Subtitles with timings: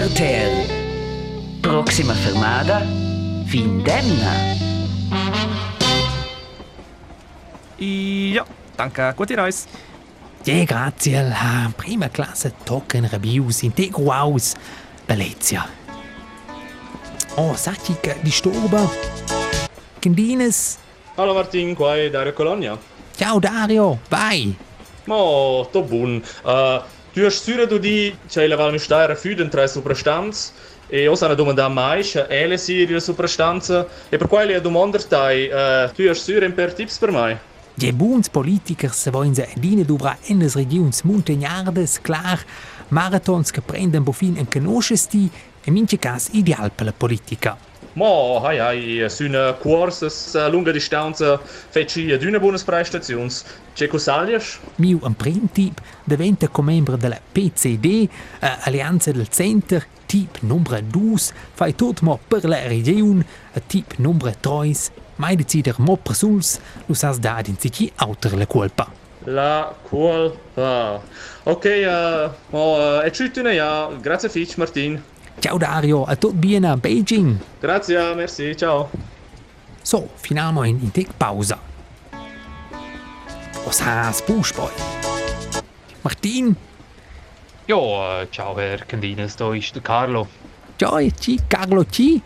[0.00, 1.60] RTL.
[1.60, 2.80] Proxima fermata,
[3.44, 4.32] Vindemna.
[7.76, 9.12] Ja, danke.
[9.14, 9.66] Gute Reise.
[10.44, 11.22] Ja, grazie.
[11.22, 14.54] La prima classe tocca in Rebius, integro aus.
[15.04, 15.68] Bellezia.
[17.34, 18.88] Oh, sacchi che disturba.
[19.98, 20.78] Candines.
[21.16, 22.78] Hallo Martin, qua è Dario Colonia.
[23.14, 24.56] Ciao Dario, vai.
[25.04, 25.16] Ma,
[25.70, 26.24] to bun.
[26.42, 26.80] Uh,
[27.12, 30.52] tu hast sura du di, c'è la Val Mistera Füden tra soprastanz
[30.88, 36.02] e io sono domanda mais, ele siria soprastanza e per quale domanda tai, uh, tu
[36.08, 37.38] hast sura per tips per mai?
[37.74, 42.44] Die Bundespolitiker wollen se dienen dubra eines Regions montagnardes, klar,
[42.88, 45.30] Marathons che prendono bofin en conoscesti,
[45.64, 47.69] in minche cas ideal per la.
[47.94, 53.44] Ma, hai hai, süne uh, lunga distanza feci ad una buona prestazions.
[53.74, 54.60] C'è cosaglias?
[54.76, 58.08] Miu un prim tip diventa membro della PCD,
[58.38, 61.16] Alleanza del Center, tip numero 2,
[61.52, 63.24] fai tot mo per la region,
[63.54, 64.72] uh, tip numero 3,
[65.16, 68.86] mai decider mo per suls, lu sas da in sichi auter la colpa.
[69.24, 71.02] La colpa.
[71.42, 75.02] Ok, uh, ma, uh, e cittune ja, grazie fitch Martin.
[75.40, 77.38] Ciao Dario, a tot bene a Beijing.
[77.60, 78.90] Grazie, merci, ciao.
[79.82, 81.58] So, finalmente in tec pausa.
[83.64, 84.70] Was has Busch boy?
[86.02, 86.56] Martin,
[87.66, 90.26] Ja, ciao Herr Candines, da ist der Carlo.
[90.76, 92.20] ciao, ci, Carlo, ci.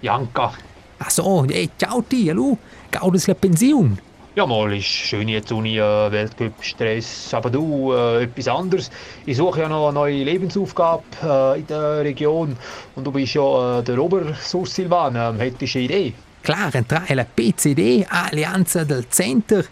[0.00, 0.52] Janka.
[0.98, 2.58] Ach so, eh, ciao ti, hallo.
[2.90, 3.98] Gaudes la Pension.
[4.34, 8.90] Ja, mal ist schön jetzt Uni äh, Weltcup-Stress, aber du, äh, etwas anderes.
[9.26, 12.56] Ich suche ja noch eine neue Lebensaufgabe äh, in der Region
[12.94, 15.16] und du bist ja äh, der Obersurs Silvan.
[15.16, 16.14] Ähm, hättest du eine Idee?
[16.42, 19.64] Klar, entrare la PCD, Alleanza del Center.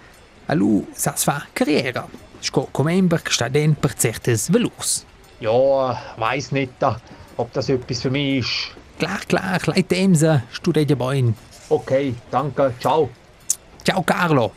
[0.46, 2.06] Hallo, sas fa carriera.
[2.42, 5.06] Sco comember che sta den per certes velus.
[5.38, 6.84] Ja, weiß nicht,
[7.38, 8.76] ob das etwas für mich ist.
[8.98, 11.34] Klar, klar, leit demse, studeja boin.
[11.70, 13.08] Okay, danke, ciao.
[13.82, 14.52] Ciao Carlo.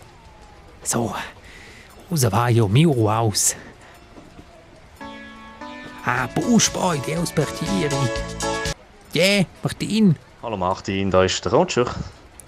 [0.82, 1.16] So,
[2.10, 3.56] va io miro aus.
[6.06, 7.96] Ah, Busch boy, Deus partieri.
[9.14, 11.86] Yeah, Martin, Hallo Martin, da ist der Roger.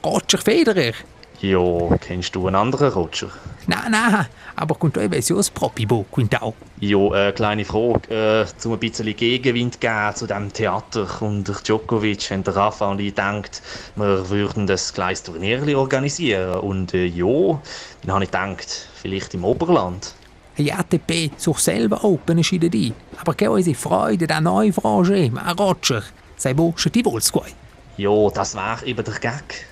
[0.04, 0.94] Roger Federer.
[1.40, 3.30] Jo, kennst du einen anderen Roger?
[3.68, 6.54] Na, na, aber con toi versios propibo, quintau.
[6.80, 12.30] Jo, äh, kleine Frage, äh, zum ein bisschen Gegenwind geben zu dem Theater und Djokovic
[12.30, 13.64] haben der Rafa und ich gedacht,
[13.96, 17.60] wir würden das kleines Turnier organisieren und äh, jo,
[18.04, 20.14] dann habe ich gedacht, vielleicht im Oberland.
[20.58, 22.94] Die ATP sucht selber open entschieden di.
[23.18, 26.04] Aber che unsere Freude da neu Frange, ma Roger,
[26.38, 27.52] sei schon die Wolfsquai.
[27.98, 29.66] Jo, das war eben der Gag.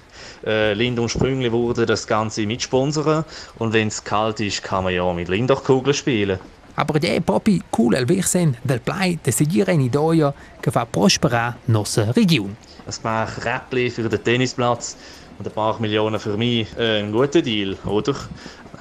[0.45, 3.23] Äh, Lind und Sprüngli wurde das Ganze mitsponsern
[3.59, 6.39] und wenn es kalt ist, kann man ja mit Lindachkugeln spielen.
[6.75, 11.55] Aber die Papi, cool el virsen del plai de seguire in Idoia, che fa prospera
[11.65, 12.57] nossa region.
[12.85, 14.97] Ein paar Räppli für den Tennisplatz
[15.37, 16.67] und ein paar Millionen für mich.
[16.77, 18.15] Äh, ein guter Deal, oder?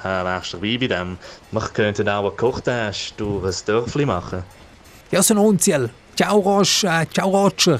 [0.03, 1.17] Äh, wärst du dabei bei dem?
[1.51, 4.43] Wir könnten auch einen Kochtausch durch ein Dörfli machen.
[5.11, 5.89] Ja, son unziel.
[6.15, 7.79] Ciao Roche, äh, ciao Roger.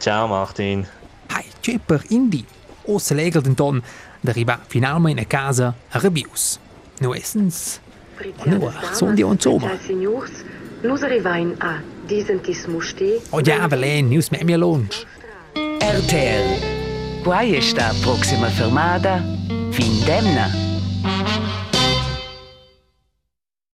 [0.00, 0.86] Ciao Martin.
[1.32, 2.44] Hai, Chipper, Indi.
[2.86, 3.82] Osse legel den ton,
[4.20, 6.58] deriva finalmente a casa a Rebius.
[6.98, 7.80] Nu essens,
[8.44, 9.70] Nu, sono di un insomma.
[10.82, 13.20] Nus arrivain a disentis muste.
[13.30, 15.04] o ja, velen, nius me mia lunch.
[15.80, 17.22] RTL.
[17.22, 19.22] Quai è sta proxima fermata,
[19.70, 20.65] Vindemna.